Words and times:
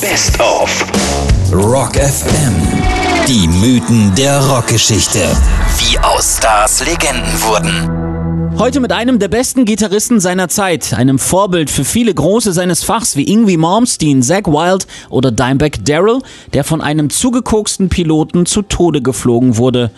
Best 0.00 0.40
of 0.40 0.86
Rock 1.52 1.96
FM. 1.96 2.54
Die 3.28 3.46
Mythen 3.46 4.14
der 4.14 4.40
Rockgeschichte. 4.40 5.18
Wie 5.78 5.98
aus 5.98 6.38
Stars 6.38 6.82
Legenden 6.86 7.42
wurden. 7.42 8.58
Heute 8.58 8.80
mit 8.80 8.92
einem 8.92 9.18
der 9.18 9.28
besten 9.28 9.66
Gitarristen 9.66 10.18
seiner 10.18 10.48
Zeit, 10.48 10.94
einem 10.94 11.18
Vorbild 11.18 11.68
für 11.70 11.84
viele 11.84 12.14
Große 12.14 12.54
seines 12.54 12.82
Fachs 12.82 13.14
wie 13.16 13.24
Ingwie 13.24 13.58
Malmsteen, 13.58 14.22
Zack 14.22 14.46
Wild 14.46 14.86
oder 15.10 15.30
Dimebag 15.30 15.84
Darrell, 15.84 16.20
der 16.54 16.64
von 16.64 16.80
einem 16.80 17.10
zugekoksten 17.10 17.90
Piloten 17.90 18.46
zu 18.46 18.62
Tode 18.62 19.02
geflogen 19.02 19.58
wurde. 19.58 19.90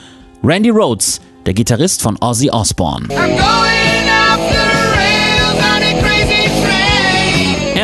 Randy 0.43 0.71
Rhoads, 0.71 1.21
der 1.47 1.55
Gitarrist 1.55 2.03
von 2.03 2.17
Ozzy 2.21 2.51
Osbourne. 2.51 3.07
Er 3.09 3.29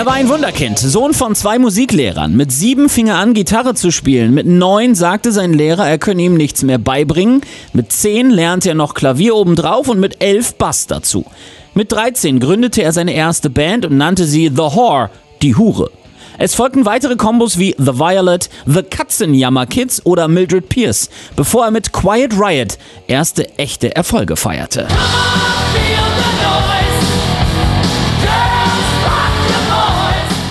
war 0.08 0.14
ein 0.14 0.30
Wunderkind, 0.30 0.78
Sohn 0.78 1.12
von 1.12 1.34
zwei 1.34 1.58
Musiklehrern. 1.58 2.34
Mit 2.34 2.50
sieben 2.50 2.88
fing 2.88 3.08
er 3.08 3.18
an, 3.18 3.34
Gitarre 3.34 3.74
zu 3.74 3.90
spielen. 3.90 4.32
Mit 4.32 4.46
neun 4.46 4.94
sagte 4.94 5.32
sein 5.32 5.52
Lehrer, 5.52 5.86
er 5.86 5.98
könne 5.98 6.22
ihm 6.22 6.34
nichts 6.34 6.62
mehr 6.62 6.78
beibringen. 6.78 7.42
Mit 7.74 7.92
zehn 7.92 8.30
lernte 8.30 8.70
er 8.70 8.74
noch 8.74 8.94
Klavier 8.94 9.36
obendrauf 9.36 9.86
und 9.86 10.00
mit 10.00 10.22
elf 10.22 10.54
Bass 10.54 10.86
dazu. 10.86 11.26
Mit 11.74 11.92
13 11.92 12.40
gründete 12.40 12.82
er 12.82 12.94
seine 12.94 13.12
erste 13.12 13.50
Band 13.50 13.84
und 13.84 13.98
nannte 13.98 14.24
sie 14.24 14.48
The 14.48 14.56
Whore, 14.56 15.10
die 15.42 15.56
Hure. 15.56 15.90
Es 16.38 16.54
folgten 16.54 16.86
weitere 16.86 17.16
Kombos 17.16 17.58
wie 17.58 17.74
The 17.76 17.98
Violet, 17.98 18.48
The 18.64 18.84
Katzenjammer 18.84 19.66
Kids 19.66 20.06
oder 20.06 20.26
Mildred 20.26 20.70
Pierce, 20.70 21.10
bevor 21.36 21.66
er 21.66 21.70
mit 21.70 21.92
Quiet 21.92 22.32
Riot 22.32 22.78
erste 23.08 23.58
echte 23.58 23.94
Erfolge 23.94 24.36
feierte. 24.36 24.88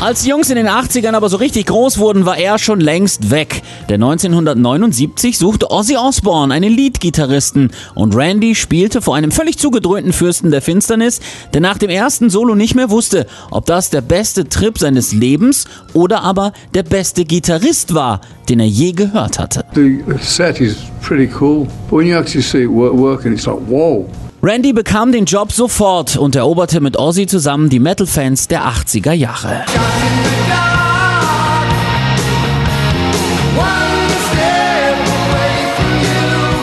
Als 0.07 0.23
die 0.23 0.29
Jungs 0.29 0.49
in 0.49 0.55
den 0.55 0.69
80ern 0.69 1.15
aber 1.15 1.27
so 1.27 1.35
richtig 1.35 1.65
groß 1.65 1.97
wurden, 1.97 2.25
war 2.25 2.37
er 2.37 2.59
schon 2.59 2.79
längst 2.79 3.29
weg. 3.29 3.61
Denn 3.89 4.01
1979 4.01 5.37
suchte 5.37 5.69
Ozzy 5.69 5.97
Osbourne 5.97 6.53
einen 6.53 6.73
Leadgitarristen 6.73 7.71
und 7.93 8.15
Randy 8.15 8.55
spielte 8.55 9.01
vor 9.01 9.17
einem 9.17 9.31
völlig 9.31 9.57
zugedröhnten 9.57 10.13
Fürsten 10.13 10.49
der 10.49 10.61
Finsternis, 10.61 11.19
der 11.53 11.59
nach 11.59 11.77
dem 11.77 11.89
ersten 11.89 12.29
Solo 12.29 12.55
nicht 12.55 12.73
mehr 12.73 12.89
wusste, 12.89 13.27
ob 13.51 13.65
das 13.65 13.89
der 13.89 13.99
beste 13.99 14.47
Trip 14.47 14.77
seines 14.77 15.11
Lebens 15.11 15.65
oder 15.91 16.21
aber 16.21 16.53
der 16.73 16.83
beste 16.83 17.25
Gitarrist 17.25 17.93
war, 17.93 18.21
den 18.47 18.61
er 18.61 18.67
je 18.67 18.93
gehört 18.93 19.39
hatte. 19.39 19.65
The 19.75 19.99
set 20.21 20.61
is 20.61 20.77
pretty 21.01 21.29
cool, 21.37 21.67
but 21.89 21.99
when 21.99 22.07
you 22.07 22.15
actually 22.15 22.43
see 22.43 22.63
it 22.63 22.69
work, 22.69 22.93
working, 22.93 23.33
it's 23.33 23.45
like, 23.45 23.59
whoa. 23.67 24.05
Randy 24.43 24.71
bekam 24.71 25.11
den 25.11 25.25
Job 25.25 25.51
sofort 25.51 26.15
und 26.15 26.35
eroberte 26.35 26.79
mit 26.79 26.97
Ozzy 26.97 27.25
zusammen 27.25 27.69
die 27.69 27.79
Metal-Fans 27.79 28.47
der 28.47 28.67
80er 28.67 29.11
Jahre. 29.11 29.65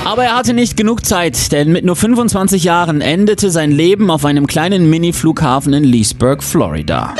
Aber 0.04 0.24
er 0.24 0.36
hatte 0.36 0.54
nicht 0.54 0.76
genug 0.76 1.04
Zeit, 1.04 1.50
denn 1.50 1.72
mit 1.72 1.84
nur 1.84 1.96
25 1.96 2.62
Jahren 2.62 3.00
endete 3.00 3.50
sein 3.50 3.72
Leben 3.72 4.08
auf 4.12 4.24
einem 4.24 4.46
kleinen 4.46 4.88
Mini-Flughafen 4.88 5.72
in 5.72 5.82
Leesburg, 5.82 6.44
Florida. 6.44 7.14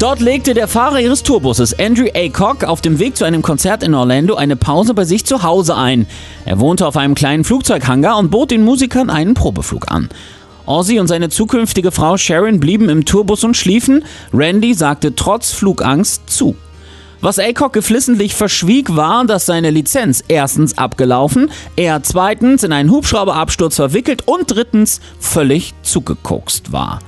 Dort 0.00 0.20
legte 0.20 0.54
der 0.54 0.66
Fahrer 0.66 0.98
ihres 0.98 1.22
Tourbusses, 1.22 1.78
Andrew 1.78 2.06
Aycock, 2.14 2.64
auf 2.64 2.80
dem 2.80 2.98
Weg 2.98 3.18
zu 3.18 3.26
einem 3.26 3.42
Konzert 3.42 3.82
in 3.82 3.94
Orlando 3.94 4.34
eine 4.34 4.56
Pause 4.56 4.94
bei 4.94 5.04
sich 5.04 5.26
zu 5.26 5.42
Hause 5.42 5.76
ein. 5.76 6.06
Er 6.46 6.58
wohnte 6.58 6.86
auf 6.86 6.96
einem 6.96 7.14
kleinen 7.14 7.44
Flugzeughangar 7.44 8.16
und 8.16 8.30
bot 8.30 8.50
den 8.50 8.64
Musikern 8.64 9.10
einen 9.10 9.34
Probeflug 9.34 9.90
an. 9.90 10.08
Ozzy 10.64 11.00
und 11.00 11.06
seine 11.06 11.28
zukünftige 11.28 11.92
Frau 11.92 12.16
Sharon 12.16 12.60
blieben 12.60 12.88
im 12.88 13.04
Tourbus 13.04 13.44
und 13.44 13.58
schliefen. 13.58 14.02
Randy 14.32 14.72
sagte 14.72 15.14
trotz 15.14 15.52
Flugangst 15.52 16.22
zu. 16.30 16.56
Was 17.20 17.36
Aycock 17.36 17.74
geflissentlich 17.74 18.34
verschwieg, 18.34 18.96
war, 18.96 19.26
dass 19.26 19.44
seine 19.44 19.68
Lizenz 19.68 20.24
erstens 20.28 20.78
abgelaufen, 20.78 21.50
er 21.76 22.02
zweitens 22.02 22.62
in 22.62 22.72
einen 22.72 22.90
Hubschrauberabsturz 22.90 23.76
verwickelt 23.76 24.22
und 24.26 24.50
drittens 24.50 25.02
völlig 25.18 25.74
zugekokst 25.82 26.72
war. 26.72 27.00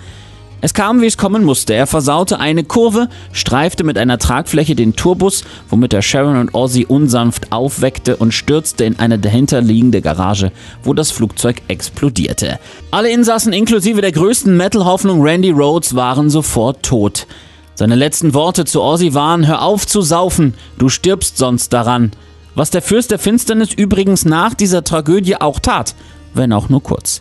Es 0.64 0.74
kam, 0.74 1.00
wie 1.00 1.06
es 1.06 1.18
kommen 1.18 1.42
musste. 1.42 1.74
Er 1.74 1.88
versaute 1.88 2.38
eine 2.38 2.62
Kurve, 2.62 3.08
streifte 3.32 3.82
mit 3.82 3.98
einer 3.98 4.18
Tragfläche 4.18 4.76
den 4.76 4.94
Tourbus, 4.94 5.42
womit 5.68 5.92
er 5.92 6.02
Sharon 6.02 6.36
und 6.36 6.54
Ozzy 6.54 6.86
unsanft 6.88 7.50
aufweckte 7.50 8.14
und 8.16 8.32
stürzte 8.32 8.84
in 8.84 8.96
eine 9.00 9.18
dahinterliegende 9.18 10.00
Garage, 10.00 10.52
wo 10.84 10.94
das 10.94 11.10
Flugzeug 11.10 11.62
explodierte. 11.66 12.60
Alle 12.92 13.10
Insassen 13.10 13.52
inklusive 13.52 14.02
der 14.02 14.12
größten 14.12 14.56
Metal-Hoffnung 14.56 15.20
Randy 15.20 15.50
Rhodes 15.50 15.96
waren 15.96 16.30
sofort 16.30 16.84
tot. 16.84 17.26
Seine 17.74 17.96
letzten 17.96 18.32
Worte 18.32 18.64
zu 18.64 18.82
Ozzy 18.82 19.14
waren, 19.14 19.48
hör 19.48 19.62
auf 19.62 19.84
zu 19.84 20.00
saufen, 20.00 20.54
du 20.78 20.88
stirbst 20.88 21.38
sonst 21.38 21.72
daran. 21.72 22.12
Was 22.54 22.70
der 22.70 22.82
Fürst 22.82 23.10
der 23.10 23.18
Finsternis 23.18 23.72
übrigens 23.72 24.24
nach 24.24 24.54
dieser 24.54 24.84
Tragödie 24.84 25.40
auch 25.40 25.58
tat, 25.58 25.96
wenn 26.34 26.52
auch 26.52 26.68
nur 26.68 26.84
kurz. 26.84 27.20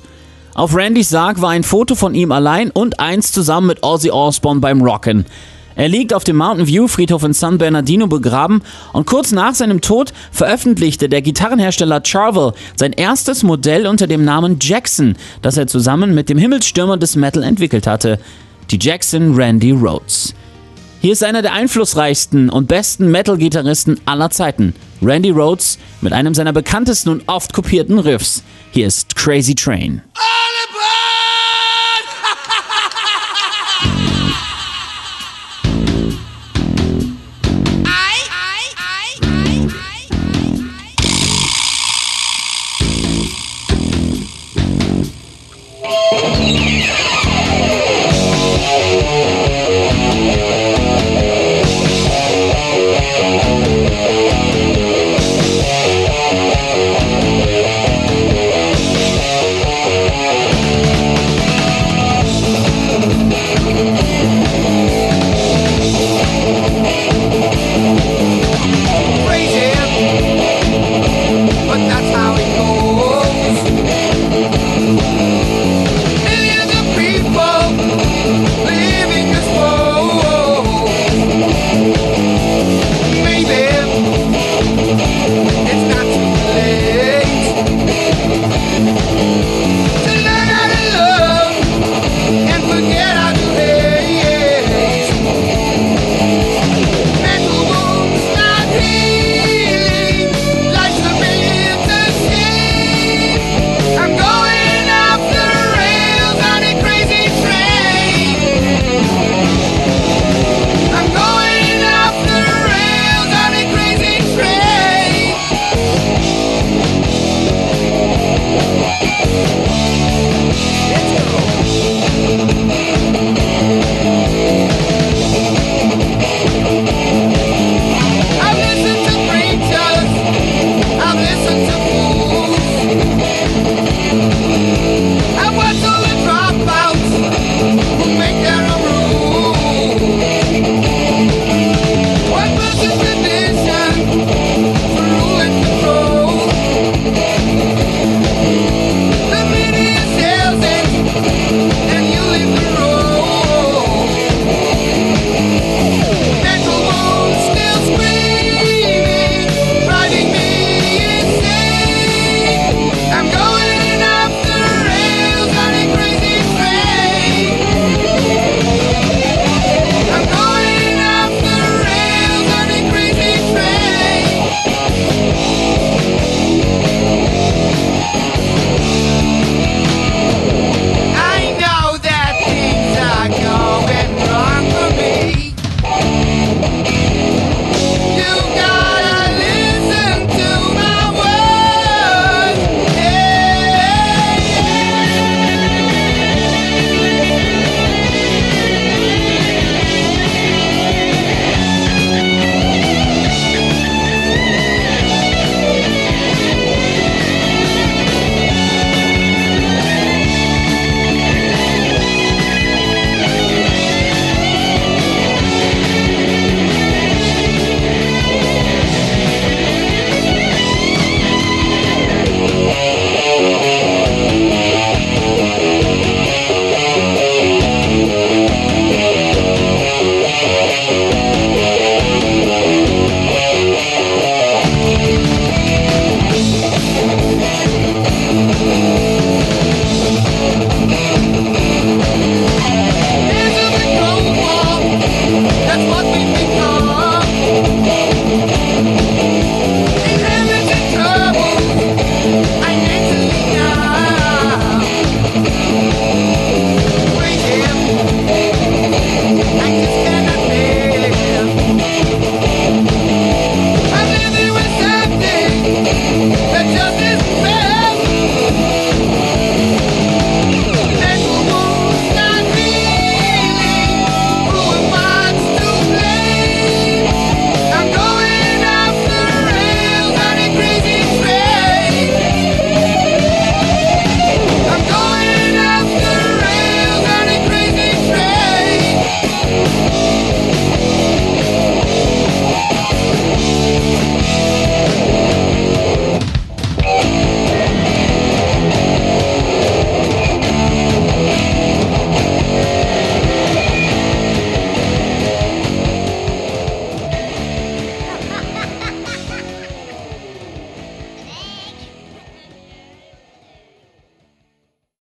Auf 0.53 0.75
Randys 0.75 1.09
Sarg 1.09 1.41
war 1.41 1.51
ein 1.51 1.63
Foto 1.63 1.95
von 1.95 2.13
ihm 2.13 2.31
allein 2.31 2.71
und 2.71 2.99
eins 2.99 3.31
zusammen 3.31 3.67
mit 3.67 3.83
Ozzy 3.83 4.11
Osbourne 4.11 4.59
beim 4.59 4.81
Rocken. 4.81 5.25
Er 5.75 5.87
liegt 5.87 6.13
auf 6.13 6.25
dem 6.25 6.35
Mountain 6.35 6.67
View 6.67 6.89
Friedhof 6.89 7.23
in 7.23 7.31
San 7.31 7.57
Bernardino 7.57 8.07
begraben 8.07 8.61
und 8.91 9.05
kurz 9.05 9.31
nach 9.31 9.55
seinem 9.55 9.79
Tod 9.79 10.11
veröffentlichte 10.31 11.07
der 11.07 11.21
Gitarrenhersteller 11.21 12.01
Charvel 12.05 12.51
sein 12.75 12.91
erstes 12.91 13.43
Modell 13.43 13.87
unter 13.87 14.07
dem 14.07 14.25
Namen 14.25 14.57
Jackson, 14.61 15.15
das 15.41 15.55
er 15.55 15.67
zusammen 15.67 16.13
mit 16.13 16.27
dem 16.27 16.37
Himmelsstürmer 16.37 16.97
des 16.97 17.15
Metal 17.15 17.43
entwickelt 17.43 17.87
hatte. 17.87 18.19
Die 18.69 18.79
Jackson 18.79 19.33
Randy 19.35 19.71
Rhodes. 19.71 20.35
Hier 20.99 21.13
ist 21.13 21.23
einer 21.23 21.41
der 21.41 21.53
einflussreichsten 21.53 22.49
und 22.49 22.67
besten 22.67 23.09
Metal-Gitarristen 23.09 24.01
aller 24.05 24.29
Zeiten, 24.29 24.75
Randy 25.01 25.31
Rhodes, 25.31 25.79
mit 26.01 26.13
einem 26.13 26.33
seiner 26.33 26.53
bekanntesten 26.53 27.09
und 27.09 27.23
oft 27.27 27.53
kopierten 27.53 27.99
Riffs. 27.99 28.43
Hier 28.71 28.87
ist 28.87 29.15
Crazy 29.15 29.55
Train. 29.55 30.01
Ah! 30.15 30.50